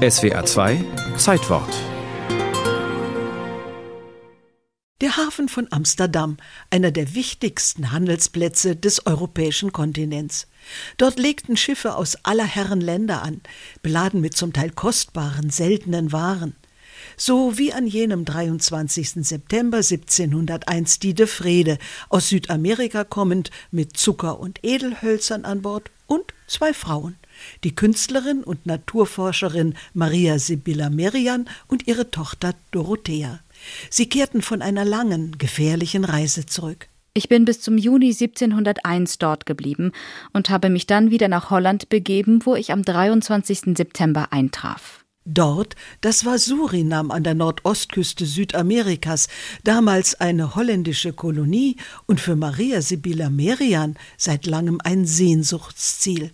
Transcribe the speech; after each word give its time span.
SWA 0.00 0.46
2 0.46 0.82
Zeitwort 1.18 1.68
Der 5.02 5.18
Hafen 5.18 5.50
von 5.50 5.68
Amsterdam, 5.70 6.38
einer 6.70 6.90
der 6.90 7.14
wichtigsten 7.14 7.92
Handelsplätze 7.92 8.76
des 8.76 9.04
europäischen 9.04 9.74
Kontinents. 9.74 10.46
Dort 10.96 11.18
legten 11.18 11.58
Schiffe 11.58 11.96
aus 11.96 12.16
aller 12.22 12.46
Herren 12.46 12.80
Länder 12.80 13.20
an, 13.22 13.42
beladen 13.82 14.22
mit 14.22 14.34
zum 14.34 14.54
Teil 14.54 14.70
kostbaren, 14.70 15.50
seltenen 15.50 16.12
Waren. 16.12 16.56
So 17.18 17.58
wie 17.58 17.74
an 17.74 17.86
jenem 17.86 18.24
23. 18.24 19.26
September 19.26 19.78
1701 19.78 20.98
die 21.00 21.12
de 21.12 21.26
Frede, 21.26 21.76
aus 22.08 22.30
Südamerika 22.30 23.04
kommend, 23.04 23.50
mit 23.70 23.98
Zucker 23.98 24.40
und 24.40 24.60
Edelhölzern 24.62 25.44
an 25.44 25.60
Bord 25.60 25.90
und 26.06 26.32
zwei 26.50 26.74
Frauen, 26.74 27.16
die 27.64 27.74
Künstlerin 27.74 28.42
und 28.42 28.66
Naturforscherin 28.66 29.74
Maria 29.94 30.38
Sibylla 30.38 30.90
Merian 30.90 31.48
und 31.68 31.86
ihre 31.86 32.10
Tochter 32.10 32.54
Dorothea. 32.70 33.40
Sie 33.88 34.08
kehrten 34.08 34.42
von 34.42 34.62
einer 34.62 34.84
langen, 34.84 35.38
gefährlichen 35.38 36.04
Reise 36.04 36.46
zurück. 36.46 36.88
Ich 37.12 37.28
bin 37.28 37.44
bis 37.44 37.60
zum 37.60 37.76
Juni 37.76 38.10
1701 38.12 39.18
dort 39.18 39.44
geblieben 39.44 39.92
und 40.32 40.48
habe 40.48 40.70
mich 40.70 40.86
dann 40.86 41.10
wieder 41.10 41.28
nach 41.28 41.50
Holland 41.50 41.88
begeben, 41.88 42.40
wo 42.44 42.54
ich 42.54 42.72
am 42.72 42.82
23. 42.82 43.76
September 43.76 44.28
eintraf. 44.32 45.04
Dort, 45.26 45.76
das 46.00 46.24
war 46.24 46.38
Surinam 46.38 47.10
an 47.10 47.24
der 47.24 47.34
Nordostküste 47.34 48.24
Südamerikas, 48.24 49.28
damals 49.64 50.18
eine 50.18 50.54
holländische 50.54 51.12
Kolonie 51.12 51.76
und 52.06 52.20
für 52.20 52.36
Maria 52.36 52.80
Sibylla 52.80 53.28
Merian 53.28 53.96
seit 54.16 54.46
langem 54.46 54.80
ein 54.82 55.04
Sehnsuchtsziel. 55.04 56.32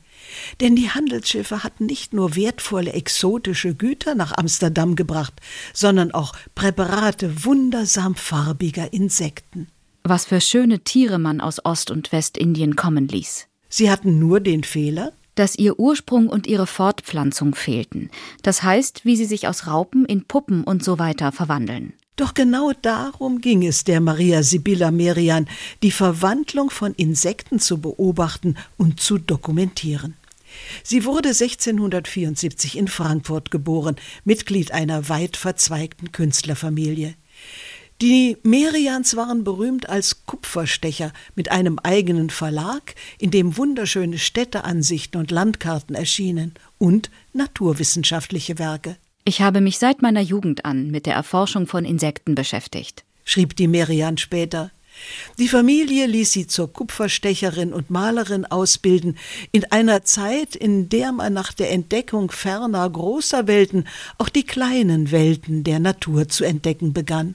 Denn 0.61 0.77
die 0.77 0.91
Handelsschiffe 0.91 1.63
hatten 1.63 1.87
nicht 1.87 2.13
nur 2.13 2.37
wertvolle 2.37 2.93
exotische 2.93 3.75
Güter 3.75 4.15
nach 4.15 4.33
Amsterdam 4.37 4.97
gebracht, 4.97 5.35
sondern 5.73 6.13
auch 6.13 6.35
Präparate 6.55 7.45
wundersam 7.45 8.15
farbiger 8.15 8.93
Insekten. 8.93 9.69
Was 10.05 10.27
für 10.27 10.41
schöne 10.41 10.81
Tiere 10.81 11.19
man 11.19 11.41
aus 11.41 11.65
Ost- 11.65 11.91
und 11.91 12.13
Westindien 12.13 12.77
kommen 12.77 13.09
ließ. 13.09 13.49
Sie 13.69 13.91
hatten 13.91 14.19
nur 14.19 14.41
den 14.41 14.63
Fehler, 14.63 15.13
dass 15.35 15.57
ihr 15.57 15.79
Ursprung 15.79 16.29
und 16.29 16.47
ihre 16.47 16.67
Fortpflanzung 16.67 17.55
fehlten. 17.55 18.11
Das 18.43 18.63
heißt, 18.63 19.05
wie 19.05 19.17
sie 19.17 19.27
sich 19.27 19.49
aus 19.49 19.67
Raupen 19.67 20.05
in 20.05 20.25
Puppen 20.25 20.65
und 20.65 20.83
so 20.83 20.99
weiter 20.99 21.31
verwandeln. 21.33 21.93
Doch 22.17 22.33
genau 22.33 22.73
darum 22.81 23.43
ging 23.43 23.67
es 23.67 23.85
der 23.85 24.01
Maria 24.01 24.43
Sibylla 24.43 24.91
Merian, 24.91 25.47
die 25.83 25.91
Verwandlung 25.91 26.71
von 26.71 26.95
Insekten 26.95 27.61
zu 27.61 27.79
beobachten 27.79 28.57
und 28.79 29.01
zu 29.01 29.19
dokumentieren. 29.19 30.17
Sie 30.83 31.05
wurde 31.05 31.29
1674 31.29 32.79
in 32.79 32.89
Frankfurt 32.89 33.51
geboren, 33.51 33.97
Mitglied 34.25 34.73
einer 34.73 35.11
weit 35.11 35.37
verzweigten 35.37 36.11
Künstlerfamilie. 36.13 37.15
Die 38.01 38.39
Merians 38.43 39.17
waren 39.17 39.45
berühmt 39.45 39.89
als 39.89 40.25
Kupferstecher 40.25 41.13
mit 41.35 41.51
einem 41.51 41.79
eigenen 41.79 42.31
Verlag, 42.31 42.95
in 43.19 43.31
dem 43.31 43.59
wunderschöne 43.59 44.19
Städteansichten 44.19 45.21
und 45.21 45.31
Landkarten 45.31 45.95
erschienen 45.95 46.55
und 46.79 47.11
naturwissenschaftliche 47.35 48.59
Werke. 48.59 48.97
Ich 49.29 49.43
habe 49.43 49.61
mich 49.61 49.81
seit 49.81 50.03
meiner 50.03 50.21
Jugend 50.21 50.65
an 50.65 50.93
mit 50.93 51.05
der 51.05 51.15
Erforschung 51.15 51.67
von 51.67 51.85
Insekten 51.85 52.37
beschäftigt, 52.37 53.05
schrieb 53.25 53.57
die 53.57 53.67
Merian 53.67 54.19
später. 54.19 54.71
Die 55.37 55.49
Familie 55.49 56.07
ließ 56.07 56.31
sie 56.31 56.47
zur 56.47 56.73
Kupferstecherin 56.73 57.73
und 57.73 57.91
Malerin 57.91 58.47
ausbilden, 58.47 59.19
in 59.51 59.65
einer 59.73 60.05
Zeit, 60.05 60.55
in 60.55 60.89
der 60.89 61.11
man 61.11 61.33
nach 61.33 61.53
der 61.53 61.73
Entdeckung 61.73 62.31
ferner 62.31 62.89
großer 62.89 63.49
Welten 63.49 63.89
auch 64.17 64.29
die 64.29 64.45
kleinen 64.45 65.11
Welten 65.11 65.65
der 65.65 65.81
Natur 65.81 66.29
zu 66.29 66.45
entdecken 66.45 66.93
begann. 66.93 67.35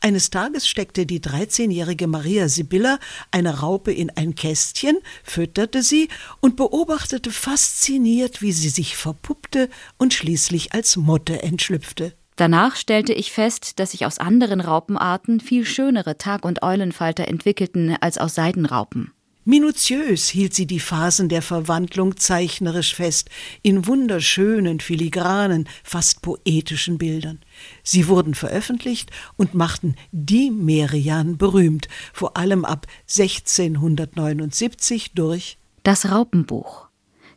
Eines 0.00 0.30
Tages 0.30 0.68
steckte 0.68 1.06
die 1.06 1.20
13-jährige 1.20 2.06
Maria 2.06 2.48
Sibylla 2.48 2.98
eine 3.30 3.60
Raupe 3.60 3.92
in 3.92 4.10
ein 4.10 4.34
Kästchen, 4.34 4.98
fütterte 5.24 5.82
sie 5.82 6.08
und 6.40 6.56
beobachtete 6.56 7.30
fasziniert, 7.30 8.42
wie 8.42 8.52
sie 8.52 8.68
sich 8.68 8.96
verpuppte 8.96 9.68
und 9.98 10.14
schließlich 10.14 10.72
als 10.72 10.96
Motte 10.96 11.42
entschlüpfte. 11.42 12.12
Danach 12.36 12.76
stellte 12.76 13.14
ich 13.14 13.32
fest, 13.32 13.78
dass 13.78 13.92
sich 13.92 14.04
aus 14.04 14.18
anderen 14.18 14.60
Raupenarten 14.60 15.40
viel 15.40 15.64
schönere 15.64 16.18
Tag- 16.18 16.44
und 16.44 16.62
Eulenfalter 16.62 17.26
entwickelten 17.26 17.96
als 18.00 18.18
aus 18.18 18.34
Seidenraupen. 18.34 19.12
Minutiös 19.48 20.28
hielt 20.28 20.54
sie 20.54 20.66
die 20.66 20.80
Phasen 20.80 21.28
der 21.28 21.40
Verwandlung 21.40 22.16
zeichnerisch 22.16 22.96
fest, 22.96 23.30
in 23.62 23.86
wunderschönen, 23.86 24.80
filigranen, 24.80 25.68
fast 25.84 26.20
poetischen 26.20 26.98
Bildern. 26.98 27.38
Sie 27.84 28.08
wurden 28.08 28.34
veröffentlicht 28.34 29.12
und 29.36 29.54
machten 29.54 29.94
die 30.10 30.50
Merian 30.50 31.38
berühmt, 31.38 31.86
vor 32.12 32.36
allem 32.36 32.64
ab 32.64 32.88
1679 33.08 35.12
durch 35.14 35.58
Das 35.84 36.10
Raupenbuch. 36.10 36.88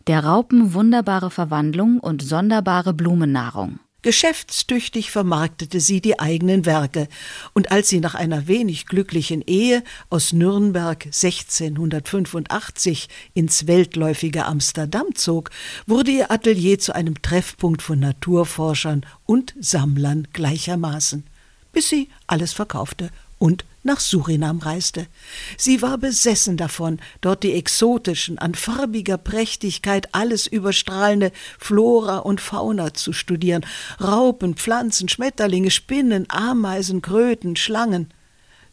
Der 0.08 0.26
Raupen 0.26 0.74
wunderbare 0.74 1.30
Verwandlung 1.30 2.00
und 2.00 2.24
sonderbare 2.24 2.96
Blumennahrung. 2.96 3.80
Geschäftstüchtig 4.02 5.12
vermarktete 5.12 5.82
sie 5.82 6.00
die 6.00 6.20
eigenen 6.20 6.66
Werke, 6.66 7.10
und 7.54 7.70
als 7.72 7.90
sie 7.90 8.00
nach 8.00 8.16
einer 8.16 8.48
wenig 8.48 8.86
glücklichen 8.86 9.42
Ehe 9.42 9.84
aus 10.10 10.32
Nürnberg 10.32 11.06
1685 11.06 13.10
ins 13.34 13.68
weltläufige 13.68 14.46
Amsterdam 14.46 15.08
zog, 15.16 15.50
wurde 15.86 16.12
ihr 16.12 16.32
Atelier 16.32 16.80
zu 16.80 16.96
einem 16.96 17.22
Treffpunkt 17.22 17.82
von 17.82 18.00
Naturforschern 18.00 19.06
und 19.26 19.54
Sammlern 19.60 20.30
gleichermaßen, 20.32 21.26
bis 21.74 21.90
sie 21.90 22.08
alles 22.26 22.54
verkaufte 22.54 23.10
und 23.40 23.66
nach 23.82 24.00
Surinam 24.00 24.60
reiste. 24.60 25.08
Sie 25.58 25.82
war 25.82 25.98
besessen 25.98 26.58
davon, 26.58 27.00
dort 27.22 27.44
die 27.44 27.54
exotischen, 27.54 28.38
an 28.38 28.54
farbiger 28.54 29.18
Prächtigkeit 29.18 30.14
alles 30.14 30.46
überstrahlende 30.46 31.32
Flora 31.58 32.18
und 32.18 32.42
Fauna 32.42 32.94
zu 32.94 33.14
studieren. 33.14 33.66
Raupen, 34.02 34.56
Pflanzen, 34.56 35.10
Schmetterlinge, 35.10 35.72
Spinnen, 35.72 36.26
Ameisen, 36.30 37.02
Kröten, 37.02 37.56
Schlangen. 37.56 38.12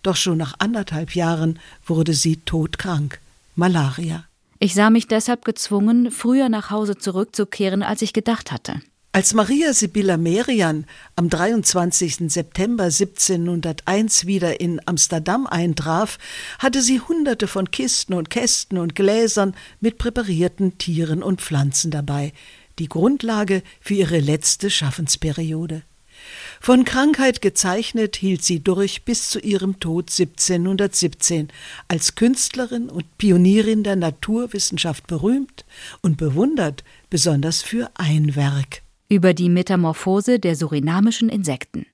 Doch 0.02 0.16
schon 0.16 0.38
nach 0.38 0.54
anderthalb 0.58 1.14
Jahren 1.14 1.58
wurde 1.86 2.12
sie 2.12 2.36
todkrank. 2.38 3.20
Malaria. 3.54 4.24
Ich 4.58 4.74
sah 4.74 4.90
mich 4.90 5.06
deshalb 5.06 5.44
gezwungen, 5.44 6.10
früher 6.10 6.48
nach 6.48 6.70
Hause 6.70 6.96
zurückzukehren, 6.96 7.82
als 7.82 8.02
ich 8.02 8.12
gedacht 8.12 8.52
hatte. 8.52 8.80
Als 9.16 9.32
Maria 9.32 9.72
Sibylla 9.72 10.18
Merian 10.18 10.84
am 11.14 11.30
23. 11.30 12.30
September 12.30 12.84
1701 12.84 14.26
wieder 14.26 14.60
in 14.60 14.78
Amsterdam 14.84 15.46
eintraf, 15.46 16.18
hatte 16.58 16.82
sie 16.82 17.00
hunderte 17.00 17.46
von 17.46 17.70
Kisten 17.70 18.12
und 18.12 18.28
Kästen 18.28 18.76
und 18.76 18.94
Gläsern 18.94 19.56
mit 19.80 19.96
präparierten 19.96 20.76
Tieren 20.76 21.22
und 21.22 21.40
Pflanzen 21.40 21.90
dabei, 21.90 22.34
die 22.78 22.90
Grundlage 22.90 23.62
für 23.80 23.94
ihre 23.94 24.18
letzte 24.18 24.68
Schaffensperiode. 24.68 25.80
Von 26.60 26.84
Krankheit 26.84 27.40
gezeichnet 27.40 28.16
hielt 28.16 28.44
sie 28.44 28.60
durch 28.60 29.06
bis 29.06 29.30
zu 29.30 29.38
ihrem 29.38 29.80
Tod 29.80 30.10
1717, 30.10 31.48
als 31.88 32.16
Künstlerin 32.16 32.90
und 32.90 33.16
Pionierin 33.16 33.82
der 33.82 33.96
Naturwissenschaft 33.96 35.06
berühmt 35.06 35.64
und 36.02 36.18
bewundert, 36.18 36.84
besonders 37.08 37.62
für 37.62 37.90
ein 37.94 38.36
Werk 38.36 38.82
über 39.08 39.34
die 39.34 39.48
Metamorphose 39.48 40.38
der 40.38 40.56
surinamischen 40.56 41.28
Insekten. 41.28 41.86